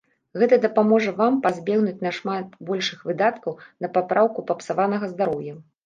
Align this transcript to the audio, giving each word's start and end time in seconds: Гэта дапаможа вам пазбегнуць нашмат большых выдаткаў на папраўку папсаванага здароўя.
Гэта 0.43 0.55
дапаможа 0.63 1.13
вам 1.19 1.37
пазбегнуць 1.43 2.03
нашмат 2.07 2.59
большых 2.73 3.07
выдаткаў 3.13 3.53
на 3.87 3.95
папраўку 3.95 4.49
папсаванага 4.53 5.05
здароўя. 5.17 5.55